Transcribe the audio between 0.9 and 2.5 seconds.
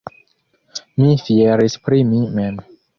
Mi fieris pri mi